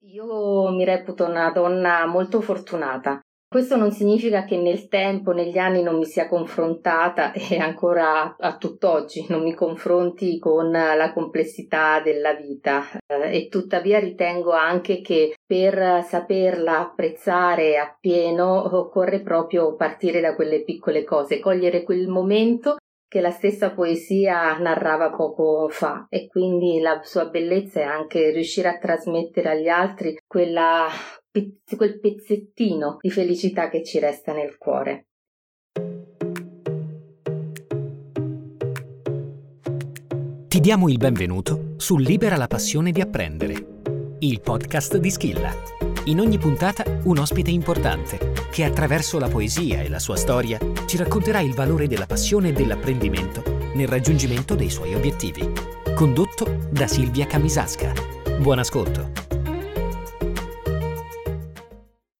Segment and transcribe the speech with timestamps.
[0.00, 3.20] Io mi reputo una donna molto fortunata.
[3.48, 8.56] Questo non significa che nel tempo, negli anni non mi sia confrontata e ancora a
[8.56, 15.36] tutt'oggi non mi confronti con la complessità della vita eh, e tuttavia ritengo anche che
[15.46, 22.76] per saperla apprezzare appieno occorre proprio partire da quelle piccole cose, cogliere quel momento
[23.08, 28.68] che la stessa poesia narrava poco fa e quindi la sua bellezza è anche riuscire
[28.68, 30.88] a trasmettere agli altri quella,
[31.76, 35.06] quel pezzettino di felicità che ci resta nel cuore.
[40.48, 43.54] Ti diamo il benvenuto su Libera la passione di apprendere,
[44.20, 49.90] il podcast di Schilla in ogni puntata un ospite importante che attraverso la poesia e
[49.90, 53.42] la sua storia ci racconterà il valore della passione e dell'apprendimento
[53.74, 55.46] nel raggiungimento dei suoi obiettivi.
[55.94, 57.92] Condotto da Silvia Camisasca.
[58.40, 59.12] Buon ascolto.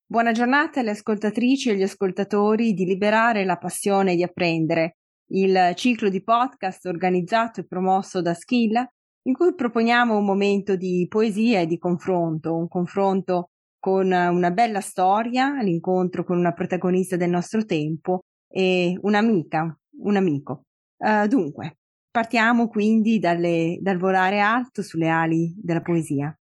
[0.05, 4.97] Buona giornata alle ascoltatrici e agli ascoltatori di Liberare la passione di apprendere,
[5.31, 8.87] il ciclo di podcast organizzato e promosso da Schilla
[9.23, 14.81] in cui proponiamo un momento di poesia e di confronto, un confronto con una bella
[14.81, 20.63] storia, l'incontro con una protagonista del nostro tempo e un'amica, un amico.
[20.97, 21.77] Uh, dunque,
[22.09, 26.35] partiamo quindi dalle, dal volare alto sulle ali della poesia.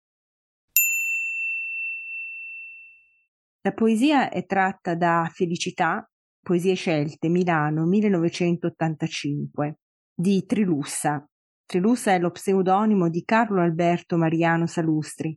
[3.62, 6.06] La poesia è tratta da Felicità,
[6.42, 9.78] Poesie scelte, Milano, 1985,
[10.14, 11.26] di Trilussa.
[11.64, 15.34] Trilussa è lo pseudonimo di Carlo Alberto Mariano Salustri,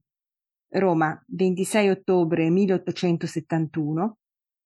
[0.70, 4.18] Roma, 26 ottobre 1871,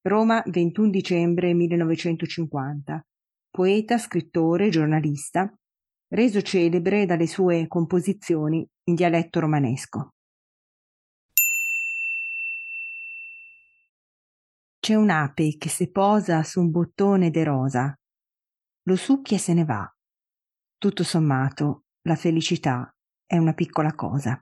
[0.02, 3.06] Roma, 21 dicembre 1950.
[3.52, 5.54] Poeta, scrittore, giornalista,
[6.08, 10.10] reso celebre dalle sue composizioni in dialetto romanesco.
[14.80, 17.96] C'è un'ape che se posa su un bottone de rosa,
[18.84, 19.88] lo succhia e se ne va.
[20.80, 22.92] Tutto sommato, la felicità
[23.28, 24.42] è una piccola cosa.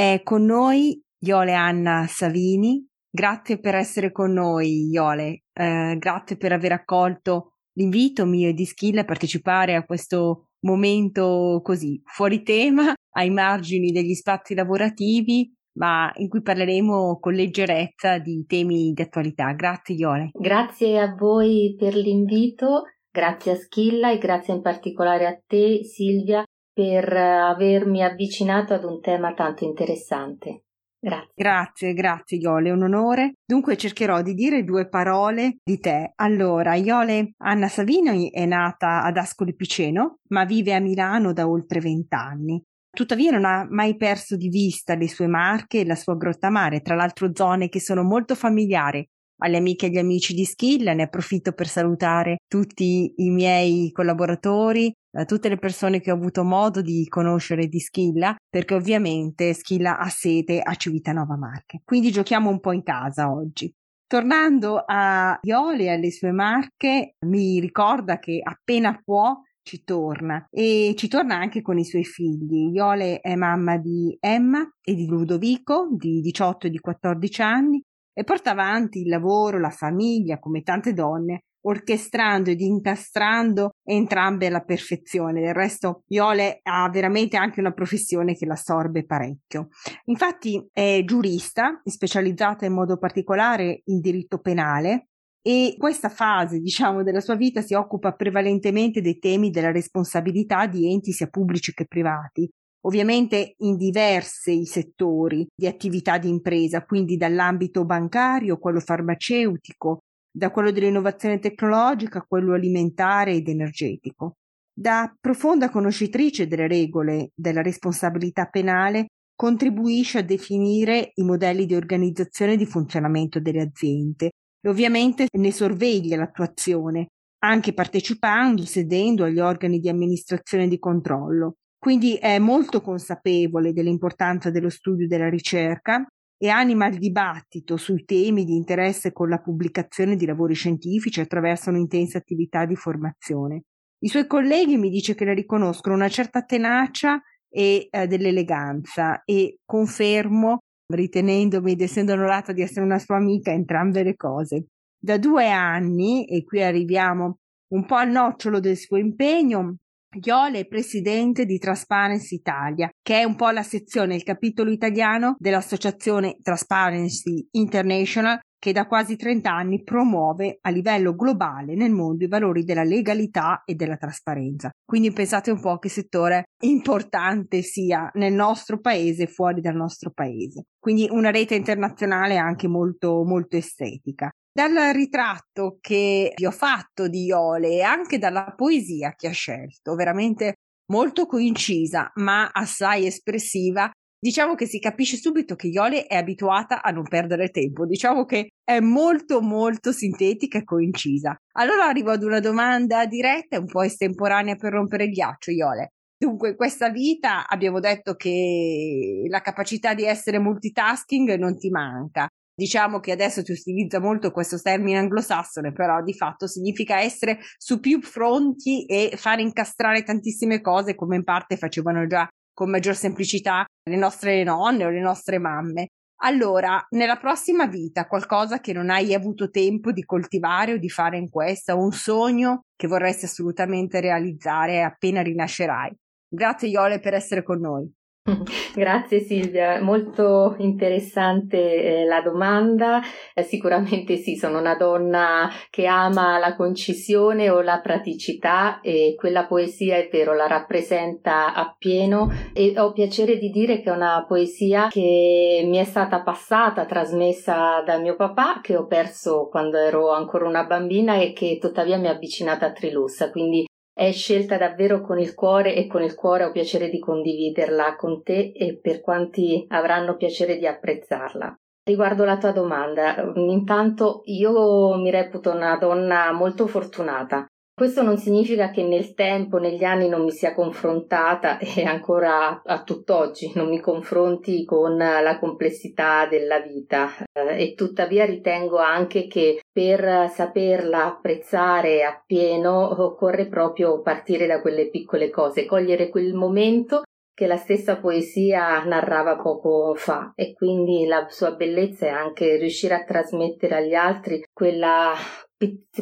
[0.00, 2.82] È con noi Iole Anna Savini.
[3.10, 5.42] Grazie per essere con noi, Iole.
[5.52, 11.60] Eh, grazie per aver accolto l'invito mio e di Skill a partecipare a questo momento
[11.62, 18.46] così fuori tema, ai margini degli spazi lavorativi, ma in cui parleremo con leggerezza di
[18.48, 19.52] temi di attualità.
[19.52, 20.30] Grazie Iole.
[20.32, 26.42] Grazie a voi per l'invito, grazie a Schilla e grazie in particolare a te Silvia
[26.80, 30.62] per avermi avvicinato ad un tema tanto interessante.
[30.98, 31.32] Grazie.
[31.34, 33.34] Grazie, grazie Iole, è un onore.
[33.44, 36.12] Dunque cercherò di dire due parole di te.
[36.14, 41.80] Allora, Iole Anna Savino è nata ad Ascoli Piceno, ma vive a Milano da oltre
[41.80, 42.62] vent'anni.
[42.90, 46.80] Tuttavia non ha mai perso di vista le sue marche e la sua grotta mare,
[46.80, 49.06] tra l'altro zone che sono molto familiari
[49.40, 54.92] alle amiche e agli amici di Schilla, ne approfitto per salutare tutti i miei collaboratori,
[55.12, 59.98] eh, tutte le persone che ho avuto modo di conoscere di Schilla, perché ovviamente Schilla
[59.98, 61.80] ha sede a Civitanova Marche.
[61.84, 63.72] Quindi giochiamo un po' in casa oggi.
[64.06, 70.94] Tornando a Iole e alle sue marche, mi ricorda che appena può ci torna e
[70.96, 72.74] ci torna anche con i suoi figli.
[72.74, 77.82] Iole è mamma di Emma e di Ludovico di 18 e di 14 anni
[78.20, 84.60] e porta avanti il lavoro, la famiglia, come tante donne, orchestrando ed incastrando entrambe alla
[84.60, 85.40] perfezione.
[85.40, 89.68] Del resto, Iole ha veramente anche una professione che l'assorbe parecchio.
[90.04, 95.06] Infatti è giurista, specializzata in modo particolare in diritto penale
[95.40, 100.92] e questa fase, diciamo, della sua vita si occupa prevalentemente dei temi della responsabilità di
[100.92, 102.46] enti sia pubblici che privati,
[102.82, 110.70] ovviamente in diversi settori di attività di impresa, quindi dall'ambito bancario, quello farmaceutico, da quello
[110.70, 114.36] dell'innovazione tecnologica quello alimentare ed energetico.
[114.72, 122.52] Da profonda conoscitrice delle regole della responsabilità penale, contribuisce a definire i modelli di organizzazione
[122.52, 124.30] e di funzionamento delle aziende
[124.60, 127.08] e ovviamente ne sorveglia l'attuazione,
[127.42, 131.54] anche partecipando, sedendo agli organi di amministrazione e di controllo.
[131.80, 136.06] Quindi è molto consapevole dell'importanza dello studio della ricerca
[136.36, 141.70] e anima il dibattito sui temi di interesse con la pubblicazione di lavori scientifici attraverso
[141.70, 143.62] un'intensa attività di formazione.
[144.00, 147.18] I suoi colleghi mi dice che le riconoscono una certa tenacia
[147.48, 150.58] e eh, dell'eleganza e confermo,
[150.92, 154.66] ritenendomi ed essendo onorata di essere una sua amica, entrambe le cose.
[154.98, 157.38] Da due anni, e qui arriviamo
[157.72, 159.76] un po' al nocciolo del suo impegno,
[160.12, 165.36] Iole è presidente di Transparency Italia, che è un po' la sezione, il capitolo italiano
[165.38, 172.28] dell'associazione Transparency International che da quasi 30 anni promuove a livello globale nel mondo i
[172.28, 174.70] valori della legalità e della trasparenza.
[174.84, 180.10] Quindi pensate un po' che settore importante sia nel nostro paese e fuori dal nostro
[180.10, 180.64] paese.
[180.78, 184.30] Quindi una rete internazionale anche molto, molto estetica.
[184.52, 189.94] Dal ritratto che vi ho fatto di Iole e anche dalla poesia che ha scelto,
[189.94, 190.54] veramente
[190.90, 193.88] molto coincisa ma assai espressiva,
[194.18, 198.48] diciamo che si capisce subito che Iole è abituata a non perdere tempo, diciamo che
[198.64, 201.36] è molto molto sintetica e coincisa.
[201.52, 205.92] Allora arrivo ad una domanda diretta e un po' estemporanea per rompere il ghiaccio, Iole.
[206.18, 212.28] Dunque, in questa vita abbiamo detto che la capacità di essere multitasking non ti manca.
[212.60, 217.80] Diciamo che adesso si utilizza molto questo termine anglosassone, però di fatto significa essere su
[217.80, 223.64] più fronti e fare incastrare tantissime cose come in parte facevano già con maggior semplicità
[223.88, 225.86] le nostre nonne o le nostre mamme.
[226.22, 231.16] Allora, nella prossima vita, qualcosa che non hai avuto tempo di coltivare o di fare
[231.16, 235.96] in questa, un sogno che vorresti assolutamente realizzare appena rinascerai.
[236.28, 237.90] Grazie Iole per essere con noi.
[238.74, 243.00] Grazie Silvia, molto interessante eh, la domanda.
[243.34, 249.46] Eh, sicuramente sì, sono una donna che ama la concisione o la praticità e quella
[249.46, 254.88] poesia è vero, la rappresenta appieno e ho piacere di dire che è una poesia
[254.88, 260.46] che mi è stata passata, trasmessa da mio papà, che ho perso quando ero ancora
[260.46, 263.66] una bambina e che tuttavia mi ha avvicinata a Trilussa, quindi
[264.00, 268.22] è scelta davvero con il cuore e con il cuore ho piacere di condividerla con
[268.22, 271.54] te e per quanti avranno piacere di apprezzarla.
[271.82, 277.46] Riguardo la tua domanda, intanto io mi reputo una donna molto fortunata
[277.80, 282.82] questo non significa che nel tempo, negli anni non mi sia confrontata e ancora a
[282.82, 287.08] tutt'oggi non mi confronti con la complessità della vita.
[287.32, 294.90] Eh, e tuttavia ritengo anche che per saperla apprezzare appieno occorre proprio partire da quelle
[294.90, 300.32] piccole cose, cogliere quel momento che la stessa poesia narrava poco fa.
[300.34, 305.14] E quindi la sua bellezza è anche riuscire a trasmettere agli altri quella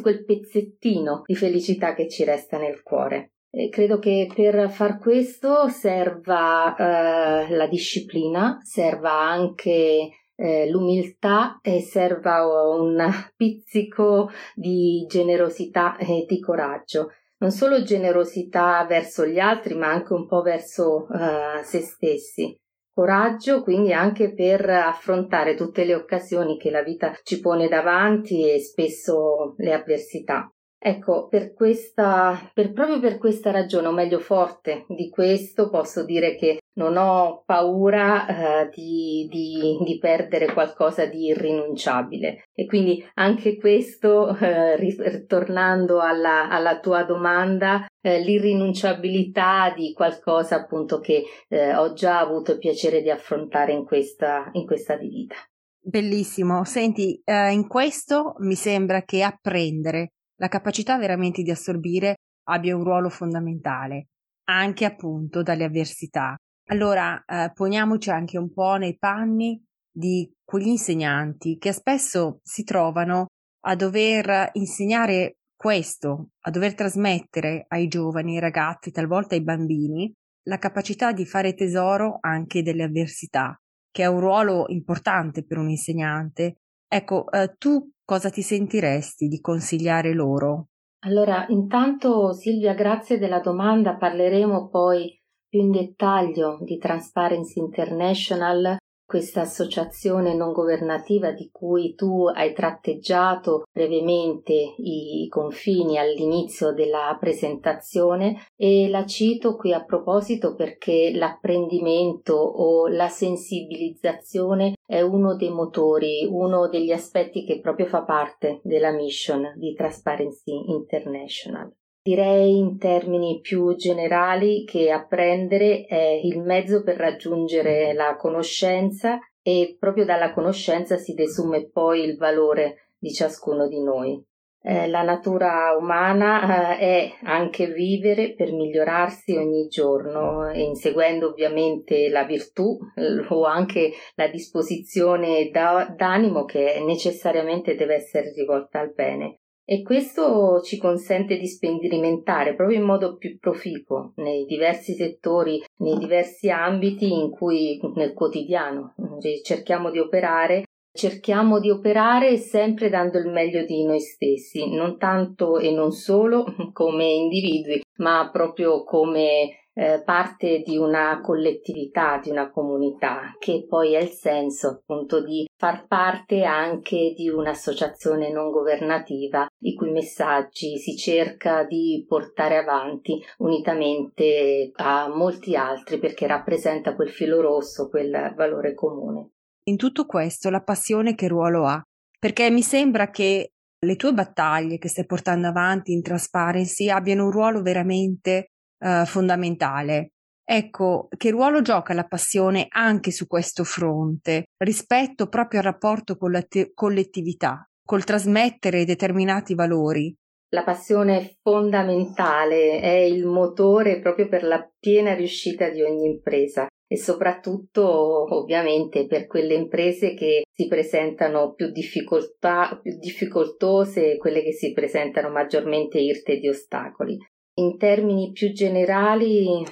[0.01, 3.31] quel pezzettino di felicità che ci resta nel cuore.
[3.51, 11.81] E credo che per far questo serva eh, la disciplina, serva anche eh, l'umiltà e
[11.81, 17.11] serva un pizzico di generosità e di coraggio.
[17.39, 22.55] Non solo generosità verso gli altri, ma anche un po' verso eh, se stessi
[22.99, 28.59] coraggio quindi anche per affrontare tutte le occasioni che la vita ci pone davanti e
[28.59, 30.51] spesso le avversità.
[30.81, 36.37] Ecco, per questa, per, proprio per questa ragione, o meglio forte di questo, posso dire
[36.37, 42.45] che non ho paura eh, di, di, di, perdere qualcosa di irrinunciabile.
[42.53, 51.01] E quindi anche questo, eh, ritornando alla, alla, tua domanda, eh, l'irrinunciabilità di qualcosa appunto
[51.01, 55.35] che eh, ho già avuto il piacere di affrontare in questa, in questa vita.
[55.81, 56.63] Bellissimo.
[56.63, 62.15] Senti, eh, in questo mi sembra che apprendere la capacità veramente di assorbire
[62.49, 64.07] abbia un ruolo fondamentale,
[64.45, 66.35] anche appunto dalle avversità.
[66.69, 73.27] Allora, eh, poniamoci anche un po' nei panni di quegli insegnanti che spesso si trovano
[73.65, 80.11] a dover insegnare questo, a dover trasmettere ai giovani, ai ragazzi, talvolta ai bambini,
[80.47, 83.59] la capacità di fare tesoro anche delle avversità,
[83.91, 86.61] che è un ruolo importante per un insegnante.
[86.91, 90.69] Ecco, eh, tu cosa ti sentiresti di consigliare loro?
[91.05, 95.15] Allora, intanto Silvia, grazie della domanda, parleremo poi
[95.47, 98.77] più in dettaglio di Transparency International
[99.09, 108.45] questa associazione non governativa di cui tu hai tratteggiato brevemente i confini all'inizio della presentazione
[108.55, 116.27] e la cito qui a proposito perché l'apprendimento o la sensibilizzazione è uno dei motori,
[116.29, 121.73] uno degli aspetti che proprio fa parte della mission di Transparency International.
[122.01, 129.75] Direi in termini più generali che apprendere è il mezzo per raggiungere la conoscenza e
[129.77, 134.23] proprio dalla conoscenza si desume poi il valore di ciascuno di noi.
[134.61, 142.23] Eh, la natura umana eh, è anche vivere per migliorarsi ogni giorno, inseguendo ovviamente la
[142.23, 149.39] virtù eh, o anche la disposizione da, d'animo che necessariamente deve essere rivolta al bene
[149.71, 155.99] e questo ci consente di sperimentare proprio in modo più proficuo nei diversi settori, nei
[155.99, 158.95] diversi ambiti in cui nel quotidiano.
[159.43, 165.59] Cerchiamo di operare cerchiamo di operare sempre dando il meglio di noi stessi, non tanto
[165.59, 172.51] e non solo come individui, ma proprio come eh, parte di una collettività, di una
[172.51, 179.47] comunità, che poi ha il senso appunto di far parte anche di un'associazione non governativa
[179.59, 187.09] i cui messaggi si cerca di portare avanti unitamente a molti altri perché rappresenta quel
[187.09, 189.29] filo rosso, quel valore comune.
[189.69, 191.81] In tutto questo la passione che ruolo ha?
[192.19, 197.31] Perché mi sembra che le tue battaglie che stai portando avanti in Transparency abbiano un
[197.31, 200.11] ruolo veramente eh, fondamentale.
[200.43, 206.31] Ecco, che ruolo gioca la passione anche su questo fronte, rispetto proprio al rapporto con
[206.31, 210.11] la te- collettività, col trasmettere determinati valori?
[210.51, 216.65] La passione è fondamentale, è il motore proprio per la piena riuscita di ogni impresa
[216.91, 224.73] e soprattutto ovviamente per quelle imprese che si presentano più, più difficoltose, quelle che si
[224.73, 227.15] presentano maggiormente irte di ostacoli.
[227.59, 229.65] In termini più generali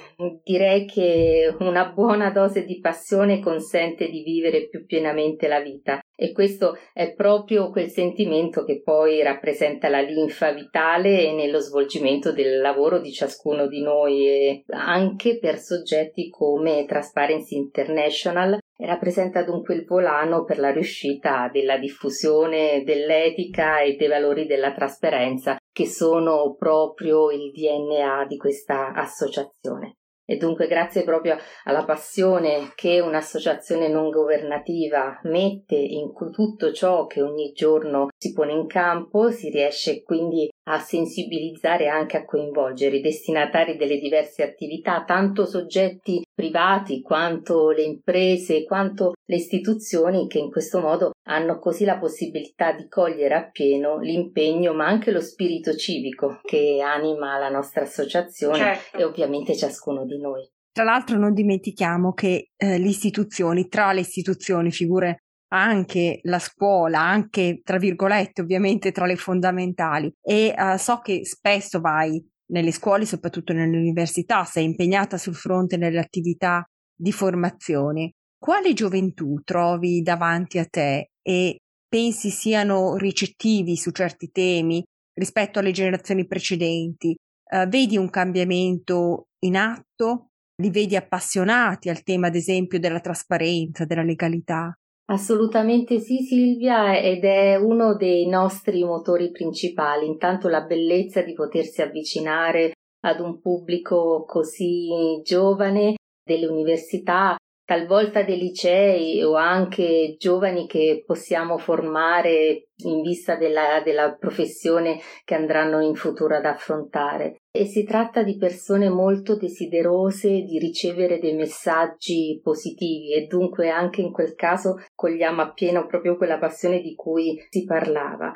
[0.44, 5.98] direi che una buona dose di passione consente di vivere più pienamente la vita.
[6.14, 12.60] E questo è proprio quel sentimento che poi rappresenta la linfa vitale nello svolgimento del
[12.60, 18.58] lavoro di ciascuno di noi e anche per soggetti come Transparency International.
[18.80, 25.56] Rappresenta dunque il volano per la riuscita della diffusione dell'etica e dei valori della trasparenza
[25.78, 29.98] che sono proprio il DNA di questa associazione.
[30.26, 37.22] E dunque grazie proprio alla passione che un'associazione non governativa mette in tutto ciò che
[37.22, 43.00] ogni giorno si pone in campo, si riesce quindi a sensibilizzare anche a coinvolgere i
[43.00, 50.52] destinatari delle diverse attività, tanto soggetti privati quanto le imprese, quanto le istituzioni che in
[50.52, 56.38] questo modo hanno così la possibilità di cogliere appieno l'impegno ma anche lo spirito civico
[56.44, 58.98] che anima la nostra associazione certo.
[58.98, 60.48] e ovviamente ciascuno di noi.
[60.70, 67.00] Tra l'altro non dimentichiamo che eh, le istituzioni, tra le istituzioni, figure anche la scuola,
[67.00, 73.04] anche tra virgolette ovviamente tra le fondamentali e uh, so che spesso vai nelle scuole,
[73.04, 76.64] soprattutto nelle università, sei impegnata sul fronte nelle attività
[76.94, 78.12] di formazione.
[78.38, 84.82] Quale gioventù trovi davanti a te e pensi siano ricettivi su certi temi
[85.14, 87.16] rispetto alle generazioni precedenti?
[87.50, 90.28] Uh, vedi un cambiamento in atto?
[90.60, 94.72] Li vedi appassionati al tema, ad esempio, della trasparenza, della legalità?
[95.10, 100.06] Assolutamente sì, Silvia, ed è uno dei nostri motori principali.
[100.06, 102.72] Intanto la bellezza di potersi avvicinare
[103.06, 107.36] ad un pubblico così giovane delle università
[107.68, 115.34] talvolta dei licei o anche giovani che possiamo formare in vista della, della, professione che
[115.34, 117.42] andranno in futuro ad affrontare.
[117.50, 124.00] E si tratta di persone molto desiderose di ricevere dei messaggi positivi e dunque anche
[124.00, 128.32] in quel caso cogliamo appieno proprio quella passione di cui si parlava.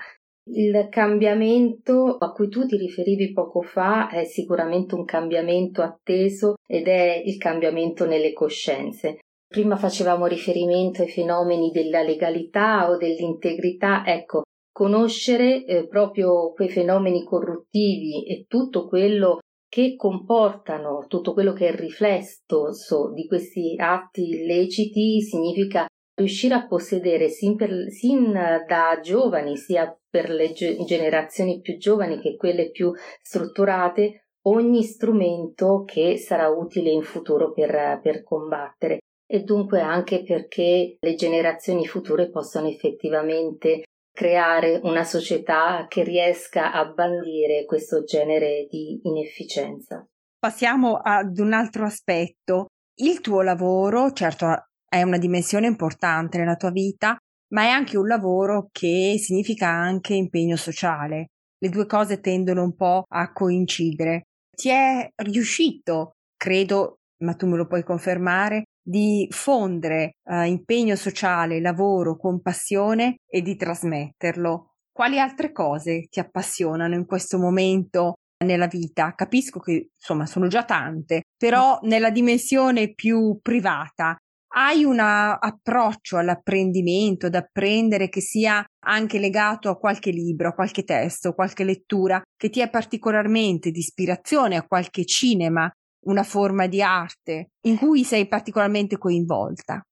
[0.50, 6.88] Il cambiamento a cui tu ti riferivi poco fa è sicuramente un cambiamento atteso ed
[6.88, 9.18] è il cambiamento nelle coscienze.
[9.46, 17.22] Prima facevamo riferimento ai fenomeni della legalità o dell'integrità, ecco, conoscere eh, proprio quei fenomeni
[17.22, 24.28] corruttivi e tutto quello che comportano, tutto quello che è il riflesso di questi atti
[24.28, 25.86] illeciti significa
[26.22, 32.36] riuscire a possedere sin, per, sin da giovani, sia per le generazioni più giovani che
[32.36, 39.80] quelle più strutturate, ogni strumento che sarà utile in futuro per, per combattere e dunque
[39.80, 48.04] anche perché le generazioni future possano effettivamente creare una società che riesca a bandire questo
[48.04, 50.06] genere di inefficienza.
[50.38, 52.66] Passiamo ad un altro aspetto.
[52.96, 57.16] Il tuo lavoro, certo, è una dimensione importante nella tua vita,
[57.54, 61.28] ma è anche un lavoro che significa anche impegno sociale.
[61.56, 64.24] Le due cose tendono un po' a coincidere.
[64.54, 71.62] Ti è riuscito, credo, ma tu me lo puoi confermare, di fondere eh, impegno sociale,
[71.62, 74.74] lavoro con passione e di trasmetterlo.
[74.92, 79.14] Quali altre cose ti appassionano in questo momento nella vita?
[79.14, 84.18] Capisco che insomma sono già tante, però nella dimensione più privata
[84.54, 90.84] hai un approccio all'apprendimento, ad apprendere che sia anche legato a qualche libro, a qualche
[90.84, 95.70] testo, qualche lettura che ti è particolarmente di ispirazione, a qualche cinema,
[96.06, 99.82] una forma di arte in cui sei particolarmente coinvolta?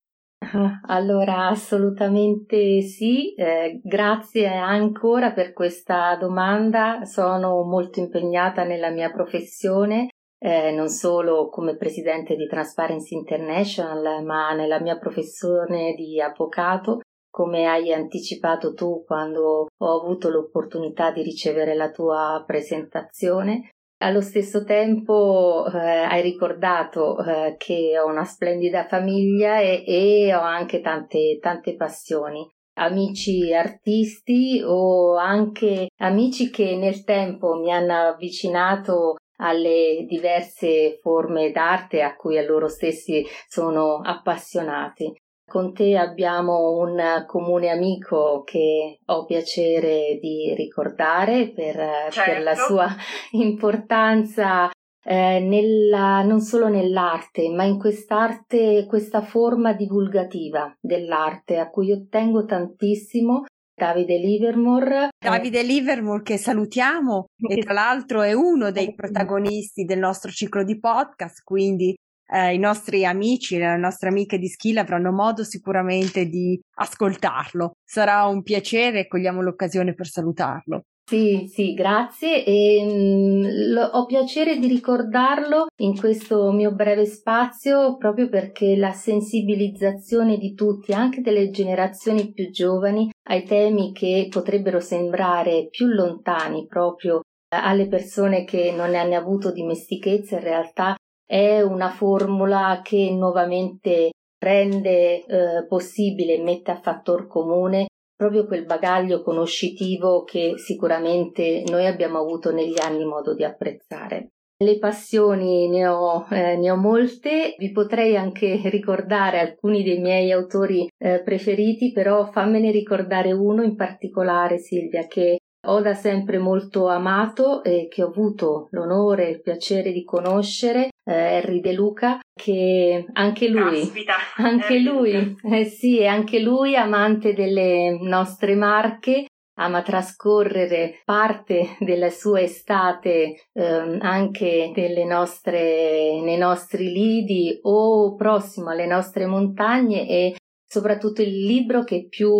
[0.87, 7.05] Allora, assolutamente sì, eh, grazie ancora per questa domanda.
[7.05, 10.09] Sono molto impegnata nella mia professione,
[10.43, 17.01] eh, non solo come presidente di Transparency International, ma nella mia professione di avvocato.
[17.31, 23.71] Come hai anticipato tu quando ho avuto l'opportunità di ricevere la tua presentazione,
[24.03, 30.41] allo stesso tempo eh, hai ricordato eh, che ho una splendida famiglia e, e ho
[30.41, 32.49] anche tante, tante passioni
[32.81, 42.03] amici artisti o anche amici che nel tempo mi hanno avvicinato alle diverse forme d'arte
[42.03, 45.13] a cui a loro stessi sono appassionati.
[45.51, 51.75] Con te abbiamo un comune amico che ho piacere di ricordare per,
[52.11, 52.31] certo.
[52.31, 52.73] per la certo.
[52.73, 52.87] sua
[53.33, 54.71] importanza
[55.03, 62.07] eh, nella, non solo nell'arte, ma in quest'arte, questa forma divulgativa dell'arte a cui io
[62.09, 63.45] tengo tantissimo.
[63.81, 65.09] Davide Livermore.
[65.19, 70.79] Davide Livermore che salutiamo e tra l'altro è uno dei protagonisti del nostro ciclo di
[70.79, 71.97] podcast, quindi
[72.31, 77.73] eh, i nostri amici, le nostre amiche di Skill avranno modo sicuramente di ascoltarlo.
[77.83, 80.83] Sarà un piacere e cogliamo l'occasione per salutarlo.
[81.11, 82.45] Sì, sì, grazie.
[82.45, 88.77] E mh, mm, lo, ho piacere di ricordarlo in questo mio breve spazio proprio perché
[88.77, 95.87] la sensibilizzazione di tutti, anche delle generazioni più giovani, ai temi che potrebbero sembrare più
[95.87, 97.23] lontani proprio
[97.57, 100.95] alle persone che non ne hanno avuto dimestichezza, in realtà
[101.27, 107.89] è una formula che nuovamente rende eh, possibile mette a fattor comune
[108.21, 114.33] proprio quel bagaglio conoscitivo che sicuramente noi abbiamo avuto negli anni modo di apprezzare.
[114.63, 120.33] Le passioni ne ho, eh, ne ho, molte, vi potrei anche ricordare alcuni dei miei
[120.33, 125.39] autori eh, preferiti, però fammene ricordare uno in particolare, Silvia, che
[125.71, 130.89] ho da sempre molto amato e che ho avuto l'onore e il piacere di conoscere,
[131.05, 137.35] eh, Henry De Luca, che anche lui, Caspita, anche lui, eh sì, anche lui amante
[137.35, 139.27] delle nostre marche,
[139.61, 144.73] ama trascorrere parte della sua estate eh, anche
[145.05, 150.35] nostre, nei nostri lidi o prossimo alle nostre montagne e
[150.73, 152.31] Soprattutto il libro che più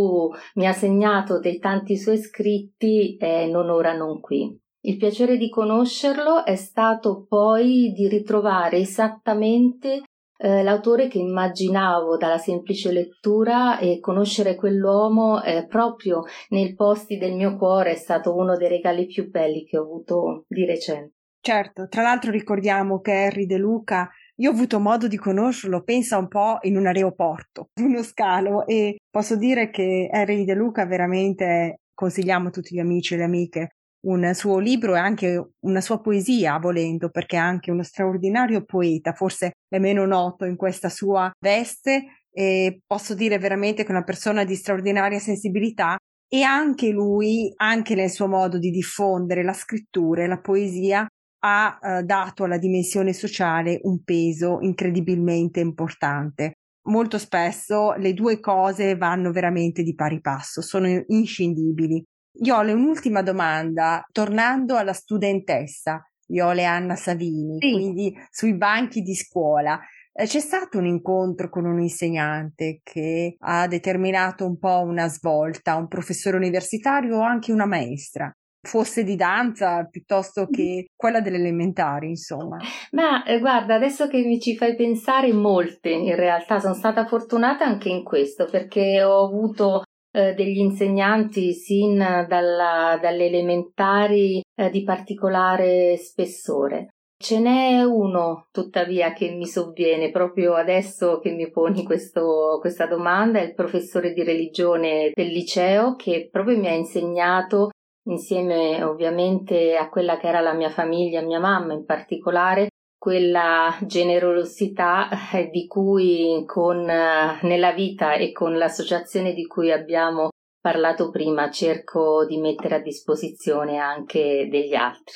[0.55, 4.57] mi ha segnato dei tanti suoi scritti è Non ora non qui.
[4.83, 10.05] Il piacere di conoscerlo è stato poi di ritrovare esattamente
[10.37, 17.35] eh, l'autore che immaginavo dalla semplice lettura e conoscere quell'uomo eh, proprio nei posti del
[17.35, 21.15] mio cuore è stato uno dei regali più belli che ho avuto di recente.
[21.43, 24.09] Certo, tra l'altro ricordiamo che Harry De Luca
[24.41, 28.97] io ho avuto modo di conoscerlo, pensa un po' in un aeroporto, uno scalo, e
[29.11, 33.69] posso dire che Harry De Luca veramente consigliamo a tutti gli amici e le amiche
[34.03, 39.13] un suo libro e anche una sua poesia, volendo, perché è anche uno straordinario poeta,
[39.13, 44.05] forse è meno noto in questa sua veste e posso dire veramente che è una
[44.05, 45.99] persona di straordinaria sensibilità
[46.33, 51.07] e anche lui, anche nel suo modo di diffondere la scrittura e la poesia,
[51.41, 56.55] ha eh, dato alla dimensione sociale un peso incredibilmente importante.
[56.89, 62.03] Molto spesso le due cose vanno veramente di pari passo, sono inscindibili.
[62.43, 67.73] Iole, un'ultima domanda, tornando alla studentessa, Iole Anna Savini, sì.
[67.73, 69.79] quindi sui banchi di scuola.
[70.13, 75.77] Eh, c'è stato un incontro con un insegnante che ha determinato un po' una svolta,
[75.77, 78.33] un professore universitario o anche una maestra?
[78.63, 82.59] Fosse di danza piuttosto che quella delle elementari, insomma.
[82.93, 87.65] Ma eh, guarda, adesso che mi ci fai pensare, molte in realtà sono stata fortunata
[87.65, 94.83] anche in questo perché ho avuto eh, degli insegnanti sin dalla, dalle elementari eh, di
[94.83, 96.89] particolare spessore.
[97.23, 103.41] Ce n'è uno, tuttavia, che mi sovviene proprio adesso che mi poni questo, questa domanda,
[103.41, 107.69] è il professore di religione del liceo che proprio mi ha insegnato
[108.05, 115.09] insieme ovviamente a quella che era la mia famiglia, mia mamma in particolare, quella generosità
[115.33, 120.29] eh, di cui con, eh, nella vita e con l'associazione di cui abbiamo
[120.61, 125.15] parlato prima cerco di mettere a disposizione anche degli altri.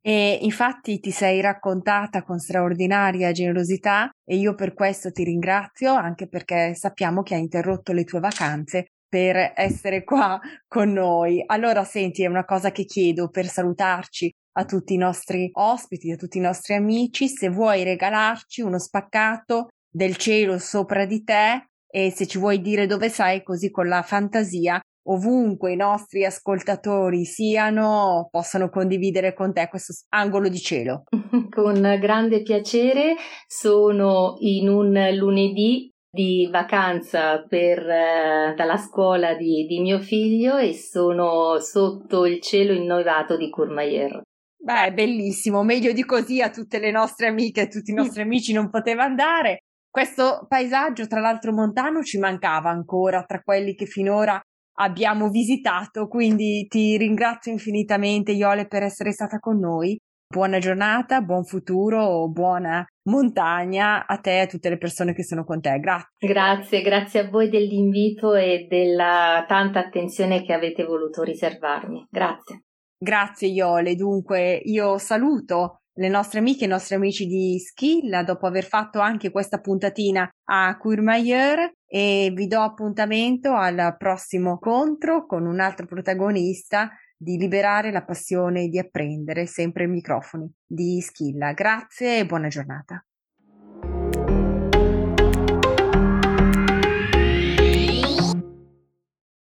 [0.00, 6.28] E infatti ti sei raccontata con straordinaria generosità e io per questo ti ringrazio, anche
[6.28, 11.42] perché sappiamo che hai interrotto le tue vacanze per essere qua con noi.
[11.46, 16.16] Allora, senti, è una cosa che chiedo per salutarci a tutti i nostri ospiti, a
[16.16, 22.10] tutti i nostri amici, se vuoi regalarci uno spaccato del cielo sopra di te e
[22.10, 28.28] se ci vuoi dire dove sei, così con la fantasia ovunque i nostri ascoltatori siano,
[28.30, 31.04] possano condividere con te questo angolo di cielo.
[31.50, 33.14] Con grande piacere,
[33.46, 40.72] sono in un lunedì di vacanza per, eh, dalla scuola di, di, mio figlio e
[40.72, 44.22] sono sotto il cielo innovato di Courmayeur.
[44.56, 48.54] Beh, bellissimo, meglio di così a tutte le nostre amiche e tutti i nostri amici
[48.54, 49.58] non poteva andare.
[49.90, 54.40] Questo paesaggio, tra l'altro montano, ci mancava ancora tra quelli che finora
[54.78, 59.98] abbiamo visitato, quindi ti ringrazio infinitamente Iole per essere stata con noi.
[60.36, 65.44] Buona giornata, buon futuro, buona montagna a te e a tutte le persone che sono
[65.44, 65.78] con te.
[65.78, 66.10] Grazie.
[66.18, 72.08] Grazie, grazie a voi dell'invito e della tanta attenzione che avete voluto riservarmi.
[72.10, 72.64] Grazie.
[72.98, 78.46] Grazie Iole, dunque io saluto le nostre amiche e i nostri amici di Schilla dopo
[78.46, 85.46] aver fatto anche questa puntatina a Courmayeur e vi do appuntamento al prossimo incontro con
[85.46, 91.52] un altro protagonista di liberare la passione di apprendere, sempre i microfoni di Schilla.
[91.52, 93.05] Grazie e buona giornata.